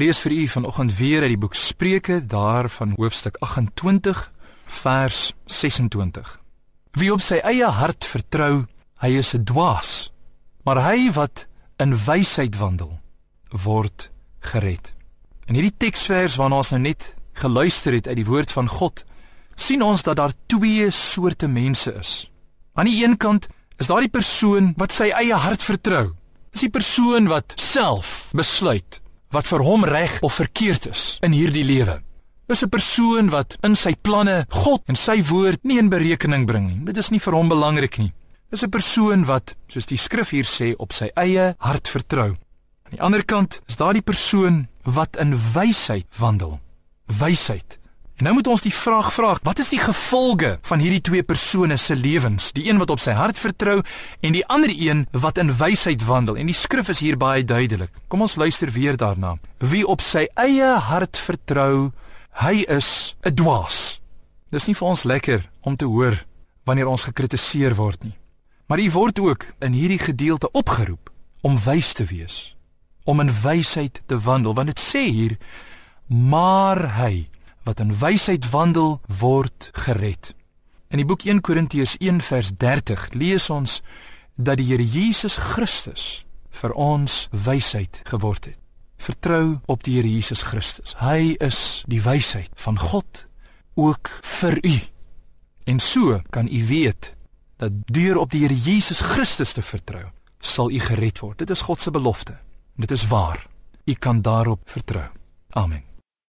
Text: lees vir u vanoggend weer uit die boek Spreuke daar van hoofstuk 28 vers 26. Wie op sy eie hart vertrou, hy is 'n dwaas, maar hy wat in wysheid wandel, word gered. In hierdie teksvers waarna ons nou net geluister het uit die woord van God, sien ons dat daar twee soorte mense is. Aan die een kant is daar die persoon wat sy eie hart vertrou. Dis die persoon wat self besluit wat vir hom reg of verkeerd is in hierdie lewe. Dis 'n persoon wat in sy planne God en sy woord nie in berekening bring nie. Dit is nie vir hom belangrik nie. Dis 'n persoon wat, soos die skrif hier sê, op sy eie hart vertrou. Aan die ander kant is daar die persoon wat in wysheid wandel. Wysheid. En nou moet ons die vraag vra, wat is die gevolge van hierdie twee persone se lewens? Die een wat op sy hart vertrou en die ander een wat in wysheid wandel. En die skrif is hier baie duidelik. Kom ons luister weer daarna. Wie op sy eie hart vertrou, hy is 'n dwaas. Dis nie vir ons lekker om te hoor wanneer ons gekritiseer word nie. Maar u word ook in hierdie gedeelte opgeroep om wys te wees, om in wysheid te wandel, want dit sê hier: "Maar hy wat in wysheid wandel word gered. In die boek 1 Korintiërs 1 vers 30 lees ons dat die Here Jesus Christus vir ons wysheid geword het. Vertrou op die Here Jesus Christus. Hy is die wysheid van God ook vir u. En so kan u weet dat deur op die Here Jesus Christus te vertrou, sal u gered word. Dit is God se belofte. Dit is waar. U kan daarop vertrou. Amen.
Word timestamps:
lees 0.00 0.20
vir 0.24 0.32
u 0.32 0.46
vanoggend 0.48 0.94
weer 0.96 1.22
uit 1.22 1.34
die 1.34 1.40
boek 1.40 1.54
Spreuke 1.54 2.26
daar 2.26 2.68
van 2.72 2.94
hoofstuk 2.96 3.36
28 3.44 4.20
vers 4.66 5.32
26. 5.44 6.30
Wie 6.96 7.10
op 7.12 7.20
sy 7.20 7.40
eie 7.44 7.68
hart 7.68 8.06
vertrou, 8.08 8.64
hy 9.04 9.10
is 9.20 9.34
'n 9.34 9.44
dwaas, 9.44 10.12
maar 10.64 10.80
hy 10.88 11.12
wat 11.12 11.46
in 11.76 11.92
wysheid 11.92 12.56
wandel, 12.56 13.00
word 13.50 14.10
gered. 14.40 14.94
In 15.46 15.54
hierdie 15.54 15.76
teksvers 15.76 16.36
waarna 16.36 16.56
ons 16.56 16.70
nou 16.70 16.80
net 16.80 17.14
geluister 17.32 17.92
het 17.92 18.06
uit 18.06 18.16
die 18.16 18.30
woord 18.32 18.52
van 18.52 18.68
God, 18.68 19.04
sien 19.54 19.82
ons 19.82 20.02
dat 20.02 20.16
daar 20.16 20.32
twee 20.46 20.90
soorte 20.90 21.48
mense 21.48 21.92
is. 21.92 22.30
Aan 22.72 22.86
die 22.86 23.04
een 23.04 23.16
kant 23.16 23.48
is 23.76 23.86
daar 23.86 24.00
die 24.00 24.16
persoon 24.18 24.72
wat 24.76 24.92
sy 24.92 25.10
eie 25.10 25.34
hart 25.34 25.62
vertrou. 25.62 26.14
Dis 26.52 26.60
die 26.60 26.70
persoon 26.70 27.28
wat 27.28 27.52
self 27.56 28.30
besluit 28.32 29.00
wat 29.30 29.46
vir 29.46 29.62
hom 29.62 29.84
reg 29.84 30.18
of 30.26 30.34
verkeerd 30.34 30.86
is 30.90 31.18
in 31.26 31.32
hierdie 31.32 31.64
lewe. 31.64 32.00
Dis 32.50 32.62
'n 32.64 32.68
persoon 32.68 33.30
wat 33.30 33.56
in 33.62 33.76
sy 33.76 33.94
planne 33.94 34.44
God 34.48 34.82
en 34.86 34.96
sy 34.96 35.22
woord 35.22 35.64
nie 35.64 35.78
in 35.78 35.88
berekening 35.88 36.46
bring 36.46 36.66
nie. 36.66 36.84
Dit 36.84 36.96
is 36.96 37.10
nie 37.10 37.20
vir 37.20 37.34
hom 37.34 37.48
belangrik 37.48 37.98
nie. 37.98 38.12
Dis 38.50 38.62
'n 38.64 38.70
persoon 38.70 39.24
wat, 39.24 39.54
soos 39.68 39.86
die 39.86 39.96
skrif 39.96 40.30
hier 40.30 40.44
sê, 40.44 40.74
op 40.78 40.92
sy 40.92 41.10
eie 41.14 41.54
hart 41.58 41.88
vertrou. 41.88 42.36
Aan 42.84 42.96
die 42.96 43.00
ander 43.00 43.24
kant 43.24 43.60
is 43.68 43.76
daar 43.76 43.92
die 43.92 44.02
persoon 44.02 44.68
wat 44.82 45.16
in 45.16 45.38
wysheid 45.54 46.06
wandel. 46.18 46.60
Wysheid. 47.06 47.78
En 48.20 48.26
nou 48.28 48.34
moet 48.36 48.50
ons 48.52 48.60
die 48.60 48.74
vraag 48.74 49.06
vra, 49.16 49.30
wat 49.48 49.62
is 49.62 49.70
die 49.72 49.80
gevolge 49.80 50.50
van 50.68 50.82
hierdie 50.84 51.00
twee 51.00 51.24
persone 51.24 51.78
se 51.80 51.94
lewens? 51.96 52.50
Die 52.52 52.66
een 52.68 52.76
wat 52.76 52.90
op 52.92 53.00
sy 53.00 53.14
hart 53.16 53.40
vertrou 53.40 53.78
en 54.20 54.36
die 54.36 54.42
ander 54.44 54.68
een 54.68 55.06
wat 55.24 55.40
in 55.40 55.54
wysheid 55.56 56.04
wandel. 56.04 56.36
En 56.36 56.50
die 56.50 56.56
skrif 56.56 56.90
is 56.92 57.00
hier 57.00 57.16
baie 57.16 57.46
duidelik. 57.48 57.88
Kom 58.12 58.20
ons 58.20 58.36
luister 58.36 58.68
weer 58.76 59.00
daarna. 59.00 59.38
Wie 59.64 59.86
op 59.88 60.04
sy 60.04 60.26
eie 60.36 60.74
hart 60.90 61.16
vertrou, 61.16 61.94
hy 62.44 62.60
is 62.68 63.16
'n 63.24 63.34
dwaas. 63.40 64.02
Dis 64.52 64.66
nie 64.66 64.76
vir 64.76 64.88
ons 64.88 65.04
lekker 65.08 65.50
om 65.64 65.76
te 65.76 65.88
hoor 65.88 66.20
wanneer 66.64 66.92
ons 66.92 67.08
gekritiseer 67.08 67.74
word 67.74 68.04
nie. 68.04 68.18
Maar 68.68 68.80
u 68.80 68.90
word 68.90 69.18
ook 69.18 69.44
in 69.60 69.72
hierdie 69.72 69.98
gedeelte 69.98 70.50
opgeroep 70.52 71.10
om 71.40 71.56
wys 71.56 71.92
te 71.92 72.04
wees, 72.04 72.56
om 73.04 73.20
in 73.20 73.32
wysheid 73.42 74.02
te 74.06 74.18
wandel, 74.18 74.54
want 74.54 74.66
dit 74.66 74.80
sê 74.80 75.08
hier: 75.08 75.38
"Maar 76.06 76.96
hy 77.00 77.30
wat 77.64 77.80
in 77.80 77.92
wysheid 77.98 78.50
wandel 78.50 79.00
word 79.20 79.70
gered. 79.72 80.34
In 80.90 80.98
die 80.98 81.06
boek 81.06 81.22
1 81.22 81.40
Korintiërs 81.40 81.96
1 82.02 82.20
vers 82.20 82.50
30 82.56 83.12
lees 83.14 83.50
ons 83.50 83.80
dat 84.34 84.58
die 84.58 84.66
Here 84.70 84.84
Jesus 84.84 85.36
Christus 85.36 86.24
vir 86.60 86.72
ons 86.74 87.28
wysheid 87.30 88.00
geword 88.10 88.50
het. 88.50 88.58
Vertrou 89.00 89.60
op 89.70 89.84
die 89.86 89.96
Here 89.96 90.10
Jesus 90.10 90.42
Christus. 90.42 90.96
Hy 91.00 91.36
is 91.40 91.84
die 91.88 92.02
wysheid 92.04 92.50
van 92.60 92.78
God 92.78 93.26
ook 93.78 94.10
vir 94.40 94.58
u. 94.60 94.76
En 95.70 95.80
so 95.80 96.20
kan 96.30 96.48
u 96.50 96.66
weet 96.66 97.12
dat 97.60 97.72
deur 97.86 98.18
op 98.18 98.32
die 98.32 98.42
Here 98.44 98.56
Jesus 98.56 99.00
Christus 99.00 99.52
te 99.52 99.62
vertrou, 99.62 100.08
sal 100.40 100.70
u 100.70 100.80
gered 100.80 101.20
word. 101.20 101.38
Dit 101.38 101.50
is 101.50 101.64
God 101.68 101.80
se 101.80 101.90
belofte. 101.90 102.38
Dit 102.76 102.90
is 102.90 103.06
waar. 103.06 103.46
U 103.84 103.94
kan 103.94 104.22
daarop 104.22 104.60
vertrou. 104.64 105.06
Amen. 105.50 105.89